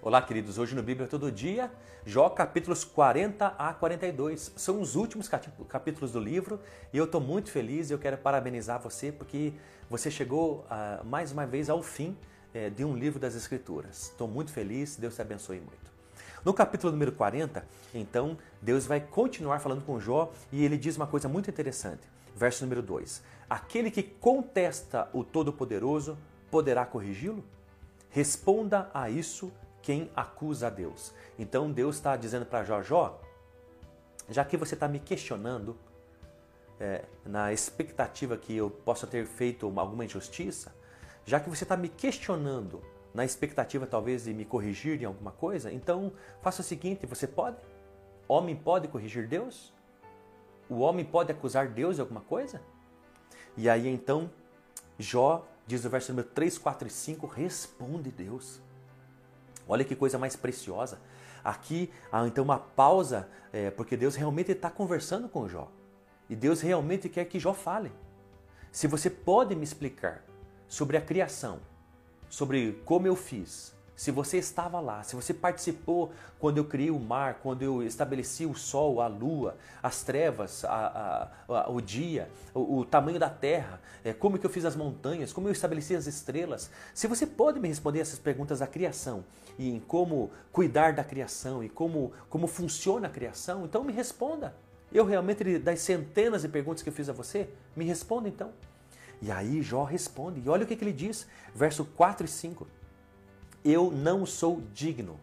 [0.00, 0.58] Olá, queridos.
[0.58, 1.72] Hoje no Bíblia Todo Dia,
[2.06, 4.52] Jó capítulos 40 a 42.
[4.54, 5.28] São os últimos
[5.68, 6.60] capítulos do livro
[6.92, 9.52] e eu estou muito feliz e eu quero parabenizar você porque
[9.90, 12.16] você chegou uh, mais uma vez ao fim
[12.54, 14.04] uh, de um livro das Escrituras.
[14.04, 15.90] Estou muito feliz, Deus te abençoe muito.
[16.44, 21.08] No capítulo número 40, então, Deus vai continuar falando com Jó e ele diz uma
[21.08, 22.02] coisa muito interessante.
[22.36, 23.20] Verso número 2:
[23.50, 26.16] Aquele que contesta o Todo-Poderoso
[26.52, 27.44] poderá corrigi-lo?
[28.10, 31.12] Responda a isso quem acusa a Deus.
[31.38, 33.20] Então Deus está dizendo para Jó, Jó,
[34.28, 35.76] já que você está me questionando,
[36.80, 40.74] é, na expectativa que eu possa ter feito alguma injustiça,
[41.24, 45.72] já que você está me questionando na expectativa talvez de me corrigir em alguma coisa,
[45.72, 47.56] então faça o seguinte: você pode?
[48.28, 49.72] Homem pode corrigir Deus?
[50.68, 52.60] O homem pode acusar Deus de alguma coisa?
[53.56, 54.30] E aí então,
[54.98, 58.60] Jó, diz no verso número 3, 4 e 5, responde Deus.
[59.68, 60.98] Olha que coisa mais preciosa.
[61.44, 65.70] Aqui há então uma pausa, é, porque Deus realmente está conversando com Jó.
[66.28, 67.92] E Deus realmente quer que Jó fale.
[68.72, 70.24] Se você pode me explicar
[70.66, 71.60] sobre a criação,
[72.28, 77.00] sobre como eu fiz, se você estava lá, se você participou quando eu criei o
[77.00, 82.30] mar, quando eu estabeleci o sol, a lua, as trevas, a, a, a, o dia,
[82.54, 85.96] o, o, tamanho da terra, é, como que eu fiz as montanhas, como eu estabeleci
[85.96, 86.70] as estrelas.
[86.94, 89.24] Se você pode me responder essas perguntas da criação
[89.58, 94.54] e em como cuidar da criação e como, como funciona a criação, então me responda.
[94.92, 98.52] Eu realmente, das centenas de perguntas que eu fiz a você, me responda então.
[99.20, 102.77] E aí Jó responde, e olha o que, que ele diz, verso 4 e 5
[103.64, 105.18] eu não sou digno.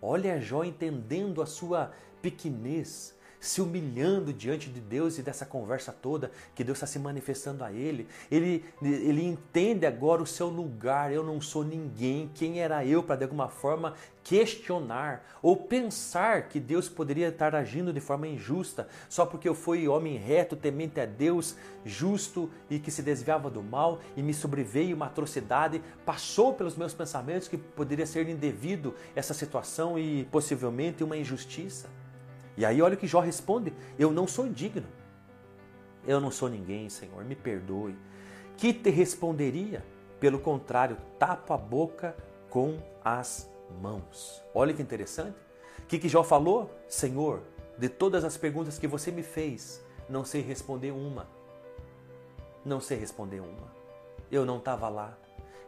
[0.00, 6.30] Olha Jó entendendo a sua pequenez, se humilhando diante de Deus e dessa conversa toda
[6.54, 8.06] que Deus está se manifestando a ele.
[8.30, 11.12] Ele, ele entende agora o seu lugar.
[11.12, 12.30] Eu não sou ninguém.
[12.36, 17.92] Quem era eu para de alguma forma questionar ou pensar que Deus poderia estar agindo
[17.92, 22.92] de forma injusta só porque eu fui homem reto, temente a Deus, justo e que
[22.92, 28.06] se desviava do mal e me sobreveio uma atrocidade, passou pelos meus pensamentos que poderia
[28.06, 32.01] ser indevido essa situação e possivelmente uma injustiça.
[32.56, 34.86] E aí olha o que Jó responde: Eu não sou digno.
[36.06, 37.96] Eu não sou ninguém, Senhor, me perdoe.
[38.56, 39.84] Que te responderia?
[40.18, 42.16] Pelo contrário, tapo a boca
[42.48, 44.42] com as mãos.
[44.54, 45.36] Olha que interessante.
[45.78, 46.70] O que, que Jó falou?
[46.88, 47.42] Senhor,
[47.76, 51.26] de todas as perguntas que você me fez, não sei responder uma.
[52.64, 53.72] Não sei responder uma.
[54.30, 55.16] Eu não estava lá.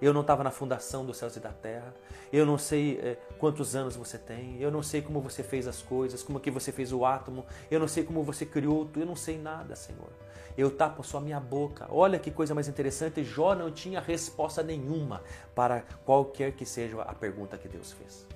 [0.00, 1.94] Eu não estava na fundação dos céus e da terra.
[2.32, 4.60] Eu não sei é, quantos anos você tem.
[4.60, 7.44] Eu não sei como você fez as coisas, como que você fez o átomo.
[7.70, 9.00] Eu não sei como você criou tudo.
[9.00, 10.10] Eu não sei nada, Senhor.
[10.56, 11.86] Eu tapo só minha boca.
[11.90, 13.24] Olha que coisa mais interessante.
[13.24, 15.22] Jó não tinha resposta nenhuma
[15.54, 18.26] para qualquer que seja a pergunta que Deus fez.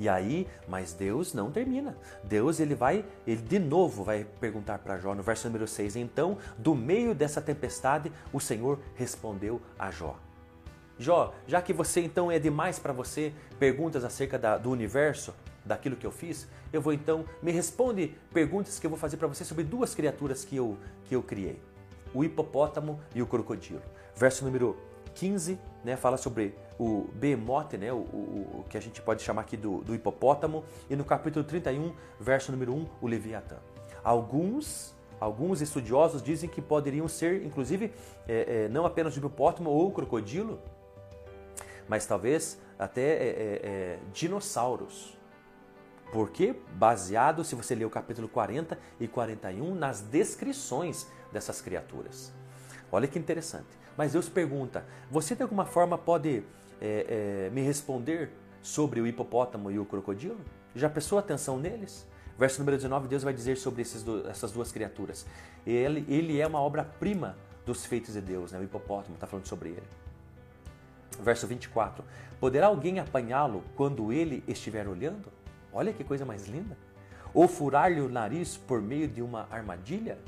[0.00, 1.94] E aí, mas Deus não termina.
[2.24, 5.94] Deus ele vai, ele de novo vai perguntar para Jó no verso número 6.
[5.94, 10.18] Então, do meio dessa tempestade, o Senhor respondeu a Jó.
[10.98, 15.34] Jó, já que você então é demais para você perguntas acerca da, do universo,
[15.66, 19.28] daquilo que eu fiz, eu vou então me responde perguntas que eu vou fazer para
[19.28, 21.60] você sobre duas criaturas que eu que eu criei:
[22.14, 23.82] o hipopótamo e o crocodilo.
[24.16, 24.78] Verso número
[25.14, 29.42] 15, né, fala sobre o behemoth, né, o, o, o, que a gente pode chamar
[29.42, 33.56] aqui do, do hipopótamo, e no capítulo 31, verso número 1, o leviatã.
[34.02, 37.92] Alguns Alguns estudiosos dizem que poderiam ser, inclusive,
[38.26, 40.58] é, é, não apenas o hipopótamo ou o crocodilo,
[41.86, 45.18] mas talvez até é, é, é, dinossauros.
[46.10, 52.32] Porque baseado, se você ler o capítulo 40 e 41, nas descrições dessas criaturas.
[52.90, 53.68] Olha que interessante.
[53.98, 56.42] Mas Deus pergunta: você de alguma forma pode
[56.80, 58.30] é, é, me responder
[58.62, 60.40] sobre o hipopótamo e o crocodilo?
[60.74, 62.06] Já prestou atenção neles?
[62.38, 65.26] Verso número 19, Deus vai dizer sobre do, essas duas criaturas.
[65.66, 67.36] Ele, ele é uma obra-prima
[67.66, 68.58] dos feitos de Deus, né?
[68.58, 69.86] o hipopótamo está falando sobre ele.
[71.20, 72.02] Verso 24:
[72.40, 75.28] Poderá alguém apanhá-lo quando ele estiver olhando?
[75.72, 76.76] Olha que coisa mais linda!
[77.34, 80.18] Ou furar-lhe o nariz por meio de uma armadilha?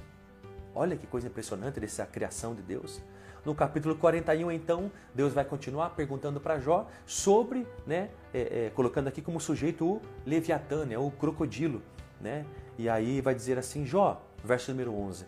[0.74, 3.00] Olha que coisa impressionante dessa criação de Deus.
[3.44, 9.08] No capítulo 41, então, Deus vai continuar perguntando para Jó sobre, né, é, é, colocando
[9.08, 11.82] aqui como sujeito o Leviatã, né, o crocodilo.
[12.20, 12.46] Né?
[12.78, 15.26] E aí vai dizer assim: Jó, verso número 11: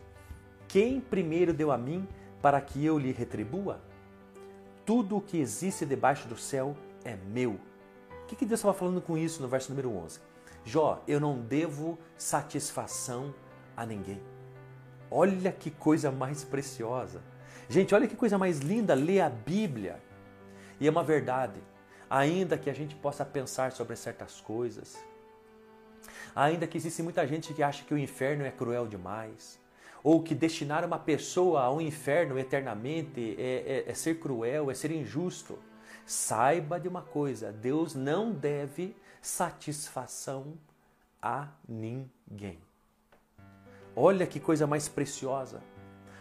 [0.68, 2.06] Quem primeiro deu a mim
[2.40, 3.80] para que eu lhe retribua?
[4.86, 7.58] Tudo o que existe debaixo do céu é meu.
[8.22, 10.20] O que, que Deus estava falando com isso no verso número 11?
[10.64, 13.34] Jó, eu não devo satisfação
[13.76, 14.20] a ninguém.
[15.10, 17.20] Olha que coisa mais preciosa.
[17.68, 20.00] Gente, olha que coisa mais linda ler a Bíblia.
[20.80, 21.60] E é uma verdade.
[22.08, 25.02] ainda que a gente possa pensar sobre certas coisas,
[26.34, 29.58] ainda que existe muita gente que acha que o inferno é cruel demais,
[30.02, 34.90] ou que destinar uma pessoa ao inferno eternamente é, é, é ser cruel, é ser
[34.90, 35.58] injusto.
[36.06, 40.58] Saiba de uma coisa: Deus não deve satisfação
[41.22, 42.60] a ninguém.
[43.96, 45.62] Olha que coisa mais preciosa.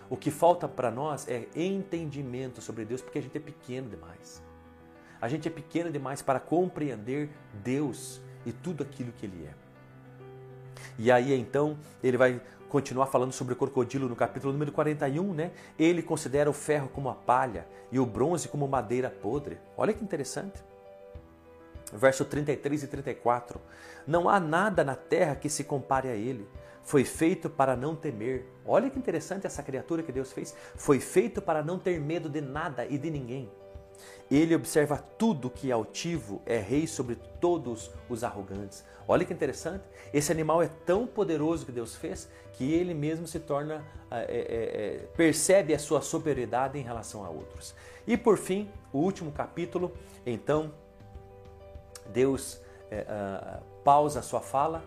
[0.10, 4.44] O que falta para nós é entendimento sobre Deus, porque a gente é pequeno demais.
[5.22, 7.30] A gente é pequeno demais para compreender
[7.64, 9.64] Deus e tudo aquilo que Ele é.
[10.98, 15.52] E aí então ele vai continuar falando sobre o crocodilo no capítulo número 41, né?
[15.78, 19.58] Ele considera o ferro como a palha e o bronze como madeira podre.
[19.78, 20.64] Olha que interessante.
[21.94, 23.60] Verso 33 e 34.
[24.06, 26.48] Não há nada na terra que se compare a ele.
[26.84, 28.46] Foi feito para não temer.
[28.66, 30.54] Olha que interessante essa criatura que Deus fez.
[30.76, 33.50] Foi feito para não ter medo de nada e de ninguém.
[34.30, 38.84] Ele observa tudo que é altivo, é rei sobre todos os arrogantes.
[39.08, 39.84] Olha que interessante.
[40.14, 44.26] Esse animal é tão poderoso que Deus fez que ele mesmo se torna, é, é,
[44.28, 47.76] é, percebe a sua superioridade em relação a outros.
[48.08, 49.92] E por fim, o último capítulo,
[50.26, 50.74] então,
[52.12, 52.60] Deus
[52.92, 53.06] é,
[53.84, 54.84] pausa a sua fala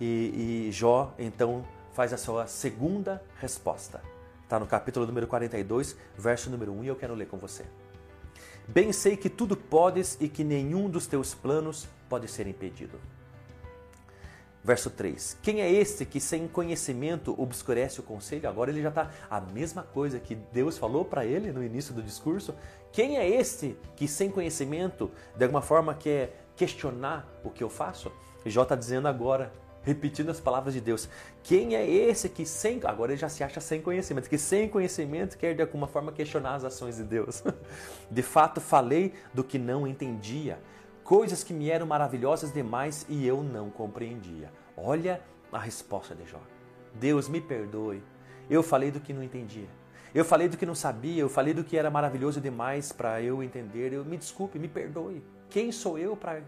[0.00, 4.00] e, e Jó então faz a sua segunda resposta.
[4.42, 7.64] Está no capítulo número 42, verso número 1, e eu quero ler com você.
[8.68, 12.98] Bem sei que tudo podes e que nenhum dos teus planos pode ser impedido.
[14.64, 18.48] Verso 3: Quem é este que sem conhecimento obscurece o conselho?
[18.48, 22.00] Agora ele já está a mesma coisa que Deus falou para ele no início do
[22.00, 22.54] discurso.
[22.92, 28.12] Quem é este que sem conhecimento, de alguma forma, quer questionar o que eu faço?
[28.46, 31.08] Jó está dizendo agora, repetindo as palavras de Deus:
[31.42, 32.80] Quem é esse que sem.
[32.84, 36.54] Agora ele já se acha sem conhecimento, que sem conhecimento quer de alguma forma questionar
[36.54, 37.42] as ações de Deus.
[38.08, 40.58] De fato, falei do que não entendia
[41.12, 44.50] coisas que me eram maravilhosas demais e eu não compreendia.
[44.74, 45.20] Olha
[45.52, 46.40] a resposta de Jó.
[46.94, 48.02] Deus me perdoe.
[48.48, 49.68] Eu falei do que não entendia.
[50.14, 53.42] Eu falei do que não sabia, eu falei do que era maravilhoso demais para eu
[53.42, 53.92] entender.
[53.92, 55.22] Eu me desculpe, me perdoe.
[55.50, 56.40] Quem sou eu para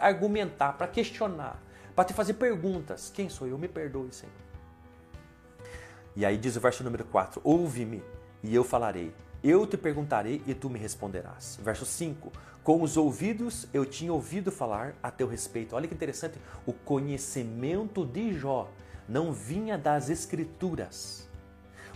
[0.00, 1.62] argumentar, para questionar,
[1.94, 3.08] para te fazer perguntas?
[3.08, 3.56] Quem sou eu?
[3.56, 4.34] Me perdoe, Senhor.
[6.16, 8.02] E aí diz o verso número 4: Ouve-me
[8.42, 9.14] e eu falarei.
[9.44, 11.58] Eu te perguntarei e tu me responderás.
[11.62, 12.32] Verso 5:
[12.62, 15.74] com os ouvidos eu tinha ouvido falar a teu respeito.
[15.74, 18.70] Olha que interessante, o conhecimento de Jó
[19.08, 21.28] não vinha das escrituras.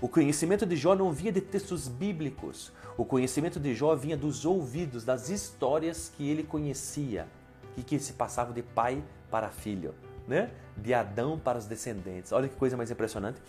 [0.00, 2.72] O conhecimento de Jó não vinha de textos bíblicos.
[2.98, 7.28] O conhecimento de Jó vinha dos ouvidos, das histórias que ele conhecia
[7.76, 9.94] e que se passavam de pai para filho,
[10.26, 10.50] né?
[10.76, 12.32] De Adão para os descendentes.
[12.32, 13.40] Olha que coisa mais impressionante.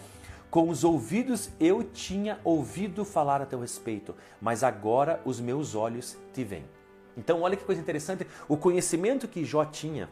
[0.52, 6.16] Com os ouvidos eu tinha ouvido falar a teu respeito, mas agora os meus olhos
[6.31, 6.77] te veem.
[7.18, 10.08] Então, olha que coisa interessante, o conhecimento que Jó tinha,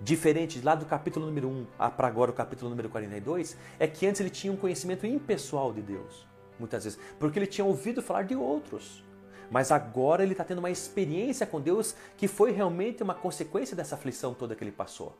[0.00, 4.20] diferente lá do capítulo número 1 para agora o capítulo número 42, é que antes
[4.20, 6.26] ele tinha um conhecimento impessoal de Deus,
[6.58, 9.04] muitas vezes, porque ele tinha ouvido falar de outros.
[9.50, 13.96] Mas agora ele está tendo uma experiência com Deus que foi realmente uma consequência dessa
[13.96, 15.14] aflição toda que ele passou.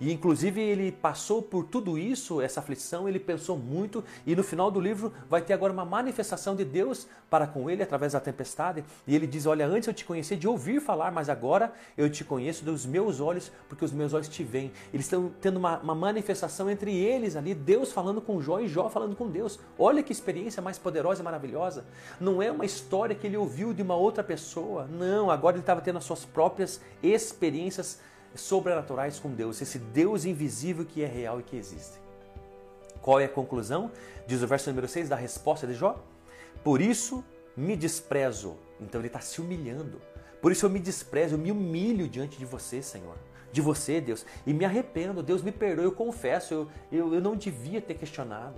[0.00, 4.70] E inclusive ele passou por tudo isso, essa aflição, ele pensou muito e no final
[4.70, 8.84] do livro vai ter agora uma manifestação de Deus para com ele através da tempestade.
[9.06, 12.24] E ele diz: Olha, antes eu te conhecia de ouvir falar, mas agora eu te
[12.24, 14.72] conheço dos meus olhos, porque os meus olhos te veem.
[14.92, 18.88] Eles estão tendo uma, uma manifestação entre eles ali, Deus falando com Jó e Jó
[18.88, 19.60] falando com Deus.
[19.78, 21.84] Olha que experiência mais poderosa e maravilhosa.
[22.20, 25.80] Não é uma história que ele ouviu de uma outra pessoa, não, agora ele estava
[25.80, 28.00] tendo as suas próprias experiências
[28.34, 31.98] sobrenaturais com Deus, esse Deus invisível que é real e que existe.
[33.00, 33.90] Qual é a conclusão?
[34.26, 36.02] Diz o verso número 6 da resposta de Jó.
[36.62, 37.24] Por isso
[37.56, 38.56] me desprezo.
[38.80, 40.00] Então ele está se humilhando.
[40.40, 43.16] Por isso eu me desprezo, eu me humilho diante de você, Senhor.
[43.52, 44.24] De você, Deus.
[44.46, 45.22] E me arrependo.
[45.22, 46.54] Deus me perdoe, eu confesso.
[46.54, 48.56] Eu, eu, eu não devia ter questionado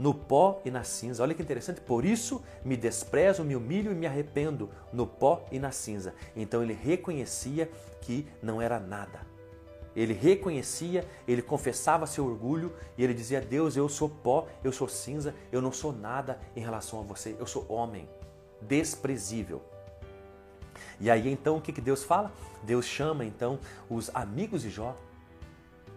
[0.00, 1.22] no pó e na cinza.
[1.22, 1.80] Olha que interessante.
[1.82, 6.14] Por isso me desprezo, me humilho e me arrependo no pó e na cinza.
[6.34, 9.28] Então ele reconhecia que não era nada.
[9.94, 14.88] Ele reconhecia, ele confessava seu orgulho e ele dizia: Deus, eu sou pó, eu sou
[14.88, 18.08] cinza, eu não sou nada em relação a você, eu sou homem,
[18.62, 19.62] desprezível.
[20.98, 22.32] E aí então o que, que Deus fala?
[22.62, 23.58] Deus chama então
[23.90, 24.96] os amigos de Jó,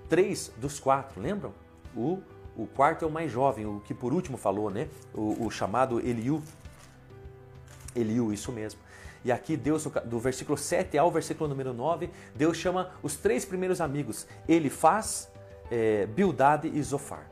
[0.10, 1.54] três dos quatro, lembram?
[1.96, 2.22] O
[2.56, 4.88] o quarto é o mais jovem, o que por último falou, né?
[5.14, 6.42] O, o chamado Eliú.
[7.96, 8.80] Eliú, isso mesmo.
[9.26, 13.80] E aqui Deus, do versículo 7 ao versículo número 9, Deus chama os três primeiros
[13.80, 15.32] amigos, Ele faz,
[15.72, 17.30] é, Bildade e Zofar.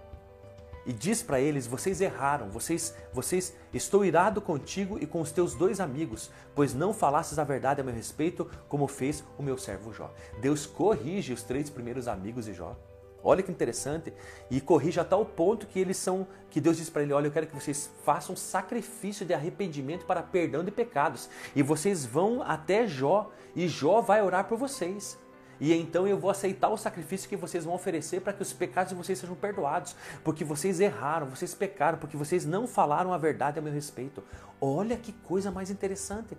[0.86, 5.54] e diz para eles: Vocês erraram, vocês, vocês estou irado contigo e com os teus
[5.54, 9.94] dois amigos, pois não falastes a verdade a meu respeito, como fez o meu servo
[9.94, 10.12] Jó.
[10.40, 12.75] Deus corrige os três primeiros amigos de Jó.
[13.24, 14.13] Olha que interessante.
[14.50, 17.32] E corrige a tal ponto que eles são, que Deus diz para ele: Olha, eu
[17.32, 21.30] quero que vocês façam sacrifício de arrependimento para perdão de pecados.
[21.56, 25.18] E vocês vão até Jó, e Jó vai orar por vocês.
[25.62, 28.90] E então eu vou aceitar o sacrifício que vocês vão oferecer para que os pecados
[28.90, 33.60] de vocês sejam perdoados, porque vocês erraram, vocês pecaram, porque vocês não falaram a verdade
[33.60, 34.24] a meu respeito.
[34.60, 36.36] Olha que coisa mais interessante.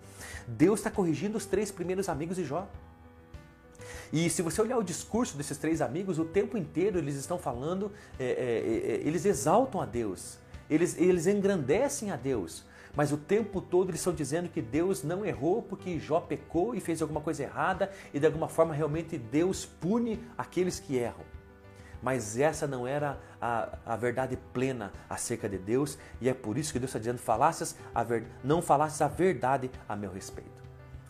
[0.49, 2.67] Deus está corrigindo os três primeiros amigos de Jó.
[4.13, 7.91] E se você olhar o discurso desses três amigos, o tempo inteiro eles estão falando,
[8.19, 10.39] é, é, é, eles exaltam a Deus,
[10.69, 12.65] eles, eles engrandecem a Deus.
[12.95, 16.81] Mas o tempo todo eles estão dizendo que Deus não errou porque Jó pecou e
[16.81, 21.25] fez alguma coisa errada e de alguma forma realmente Deus pune aqueles que erram.
[22.03, 26.71] Mas essa não era a, a verdade plena acerca de Deus e é por isso
[26.71, 30.62] que Deus está dizendo: falasses a ver, não falasses a verdade a meu respeito.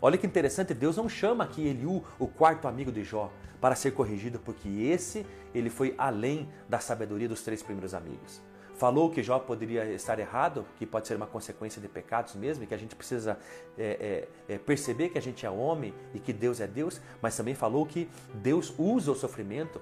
[0.04, 3.30] Olha que interessante, Deus não chama aqui Eliú, o quarto amigo de Jó,
[3.60, 8.42] para ser corrigido, porque esse ele foi além da sabedoria dos três primeiros amigos.
[8.74, 12.66] Falou que Jó poderia estar errado, que pode ser uma consequência de pecados mesmo, e
[12.66, 13.38] que a gente precisa
[13.78, 17.36] é, é, é, perceber que a gente é homem e que Deus é Deus, mas
[17.36, 19.80] também falou que Deus usa o sofrimento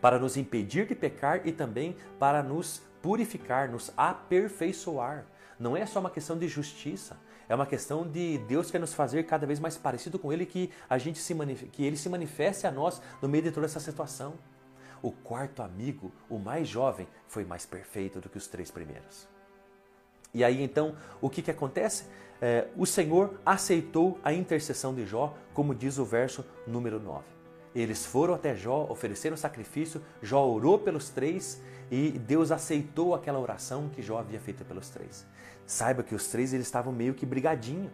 [0.00, 5.24] para nos impedir de pecar e também para nos purificar, nos aperfeiçoar.
[5.56, 7.16] Não é só uma questão de justiça,
[7.48, 10.70] é uma questão de Deus quer nos fazer cada vez mais parecido com Ele, que
[10.88, 11.34] a gente se
[11.72, 14.34] que Ele se manifeste a nós no meio de toda essa situação.
[15.00, 19.28] O quarto amigo, o mais jovem, foi mais perfeito do que os três primeiros.
[20.34, 22.04] E aí então, o que, que acontece?
[22.40, 27.37] É, o Senhor aceitou a intercessão de Jó, como diz o verso número 9.
[27.74, 31.60] Eles foram até Jó, ofereceram sacrifício, Jó orou pelos três
[31.90, 35.26] e Deus aceitou aquela oração que Jó havia feito pelos três.
[35.66, 37.90] Saiba que os três eles estavam meio que brigadinho.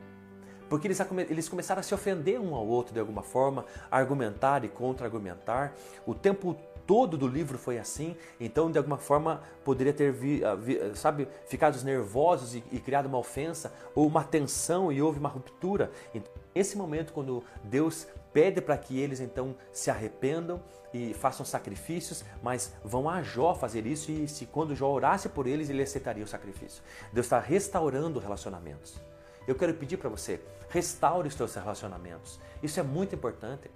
[0.69, 4.69] Porque eles, eles começaram a se ofender um ao outro de alguma forma, argumentar e
[4.69, 5.75] contra-argumentar.
[6.07, 10.55] O tempo todo do livro foi assim, então de alguma forma poderia ter, vi, ah,
[10.55, 15.29] vi, sabe, ficado nervosos e, e, criado uma ofensa ou uma tensão e houve uma
[15.29, 15.91] ruptura.
[16.15, 22.25] Então, esse momento, quando Deus pede para que eles então se arrependam e façam sacrifícios,
[22.43, 26.23] mas vão a Jó fazer isso e se quando Jó orasse por eles, ele aceitaria
[26.23, 26.83] o sacrifício.
[27.13, 29.01] Deus está restaurando relacionamentos.
[29.47, 32.39] Eu quero pedir para você, restaure os seus relacionamentos.
[32.63, 33.71] Isso é muito importante.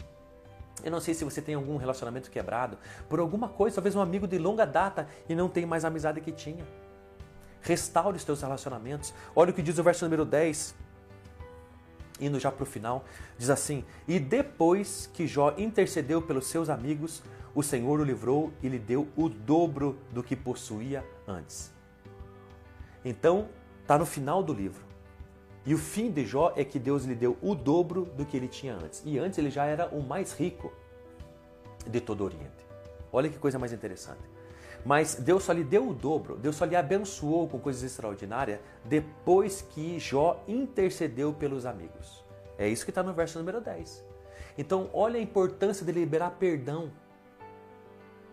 [0.85, 4.29] Eu não sei se você tem algum relacionamento quebrado por alguma coisa, talvez um amigo
[4.29, 6.65] de longa data e não tem mais a amizade que tinha.
[7.61, 9.13] Restaure os seus relacionamentos.
[9.35, 10.75] Olha o que diz o verso número 10
[12.21, 13.05] indo já para o final,
[13.37, 17.23] diz assim: E depois que Jó intercedeu pelos seus amigos,
[17.55, 21.73] o Senhor o livrou e lhe deu o dobro do que possuía antes.
[23.05, 23.49] Então,
[23.83, 24.87] está no final do livro.
[25.65, 28.49] E o fim de Jó é que Deus lhe deu o dobro do que ele
[28.49, 29.03] tinha antes.
[29.05, 30.73] E antes ele já era o mais rico
[31.87, 32.67] de todo o Oriente.
[33.13, 34.21] Olha que coisa mais interessante.
[34.89, 39.61] Mas Deus só lhe deu o dobro, Deus só lhe abençoou com coisas extraordinárias depois
[39.61, 42.25] que Jó intercedeu pelos amigos.
[42.57, 44.03] É isso que está no verso número 10.
[44.57, 46.91] Então, olha a importância de liberar perdão.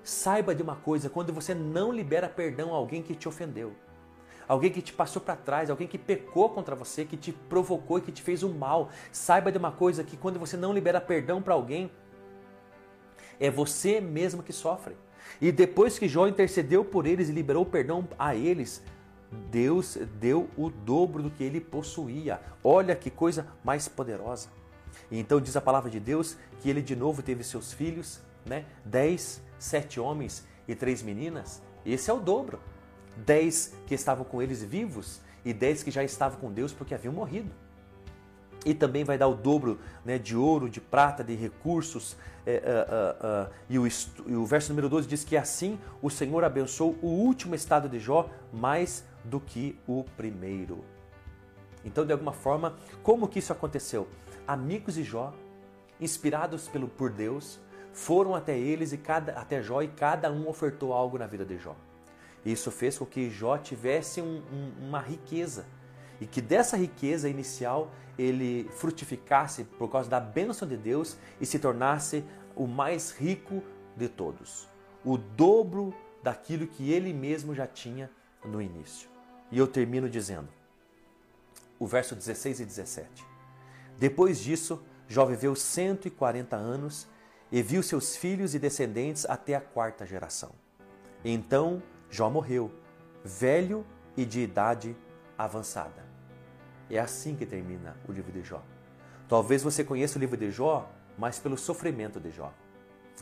[0.01, 3.73] Saiba de uma coisa: quando você não libera perdão a alguém que te ofendeu,
[4.47, 8.01] alguém que te passou para trás, alguém que pecou contra você, que te provocou e
[8.01, 11.01] que te fez o um mal, saiba de uma coisa: que quando você não libera
[11.01, 11.91] perdão para alguém,
[13.41, 14.95] é você mesmo que sofre.
[15.41, 18.81] E depois que Jó intercedeu por eles e liberou perdão a eles,
[19.49, 22.39] Deus deu o dobro do que ele possuía.
[22.63, 24.49] Olha que coisa mais poderosa.
[25.11, 28.65] E então diz a palavra de Deus que ele de novo teve seus filhos, né?
[28.83, 31.61] Dez, sete homens e três meninas.
[31.85, 32.59] Esse é o dobro.
[33.17, 37.13] Dez que estavam com eles vivos e dez que já estavam com Deus porque haviam
[37.13, 37.51] morrido
[38.65, 42.17] e também vai dar o dobro né, de ouro, de prata, de recursos.
[42.45, 46.09] É, uh, uh, uh, e, o, e, o, verso número 12 diz que assim o
[46.09, 50.83] Senhor abençoou o último estado de Jó mais do que o primeiro.
[51.83, 54.07] Então, de alguma forma, como que isso aconteceu?
[54.47, 55.33] Amigos de Jó,
[56.01, 57.59] inspirados pelo, por Deus,
[57.93, 61.57] foram até eles e cada, até Jó e cada um ofertou algo na vida de
[61.57, 61.75] Jó.
[62.43, 65.65] Isso fez com que Jó tivesse um, um, uma riqueza
[66.19, 71.59] e que dessa riqueza inicial ele frutificasse por causa da bênção de Deus e se
[71.59, 72.23] tornasse
[72.55, 73.61] o mais rico
[73.95, 74.67] de todos,
[75.03, 75.93] o dobro
[76.23, 78.09] daquilo que ele mesmo já tinha
[78.43, 79.09] no início.
[79.51, 80.47] E eu termino dizendo,
[81.77, 83.25] o verso 16 e 17.
[83.97, 87.07] Depois disso, Jó viveu 140 anos
[87.51, 90.51] e viu seus filhos e descendentes até a quarta geração.
[91.23, 92.71] Então Jó morreu,
[93.23, 93.85] velho
[94.17, 94.95] e de idade
[95.37, 96.04] avançada.
[96.89, 98.61] É assim que termina o livro de Jó.
[99.27, 102.53] Talvez você conheça o livro de Jó mais pelo sofrimento de Jó,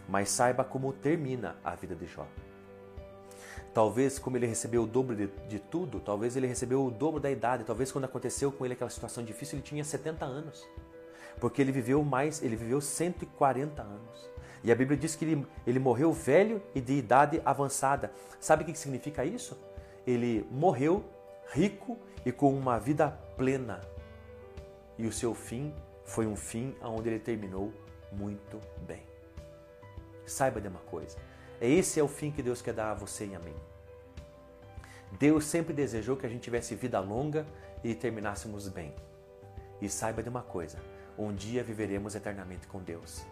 [0.08, 2.28] mas saiba como termina a vida de Jó.
[3.74, 7.32] Talvez, como ele recebeu o dobro de, de, tudo, talvez ele recebeu o dobro da
[7.32, 7.64] idade.
[7.64, 10.68] Talvez quando aconteceu com ele aquela situação difícil, ele tinha 70 anos.
[11.40, 14.30] Porque ele viveu mais, ele viveu 140 anos.
[14.64, 18.12] E a Bíblia diz que ele, ele morreu velho e de idade avançada.
[18.40, 19.58] Sabe o que significa isso?
[20.06, 21.04] Ele morreu
[21.52, 23.82] rico e com uma vida plena.
[24.98, 27.74] E o seu fim foi um fim onde ele terminou
[28.12, 29.04] muito bem.
[30.26, 31.18] Saiba de uma coisa:
[31.60, 33.56] esse é o fim que Deus quer dar a você e a mim.
[35.20, 37.46] Deus sempre desejou que a gente tivesse vida longa
[37.84, 38.94] e terminássemos bem.
[39.82, 40.78] E saiba de uma coisa:
[41.18, 43.26] um dia viveremos eternamente com Deus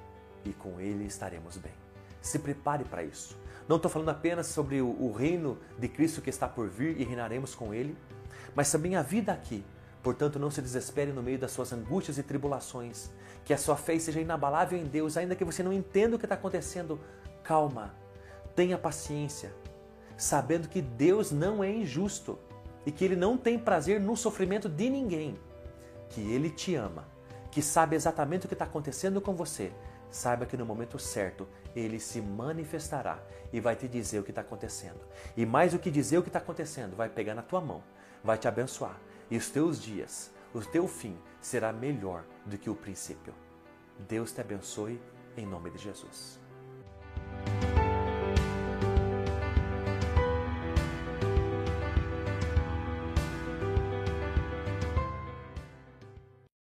[0.45, 1.73] e com Ele estaremos bem.
[2.21, 3.37] Se prepare para isso.
[3.67, 7.03] Não estou falando apenas sobre o, o reino de Cristo que está por vir e
[7.03, 7.97] reinaremos com Ele,
[8.55, 9.63] mas também a vida aqui.
[10.03, 13.09] Portanto, não se desespere no meio das suas angústias e tribulações.
[13.45, 16.25] Que a sua fé seja inabalável em Deus, ainda que você não entenda o que
[16.25, 16.99] está acontecendo.
[17.43, 17.93] Calma,
[18.55, 19.53] Tenha paciência,
[20.17, 22.37] sabendo que Deus não é injusto
[22.85, 25.39] e que Ele não tem prazer no sofrimento de ninguém,
[26.09, 27.07] que Ele te ama,
[27.49, 29.71] que sabe exatamente o que está acontecendo com você.
[30.09, 33.19] Saiba que no momento certo Ele se manifestará
[33.53, 34.99] e vai te dizer o que está acontecendo.
[35.37, 37.81] E mais do que dizer o que está acontecendo, vai pegar na tua mão,
[38.23, 38.99] vai te abençoar.
[39.29, 43.33] E os teus dias, o teu fim será melhor do que o princípio.
[44.07, 44.99] Deus te abençoe
[45.37, 46.40] em nome de Jesus.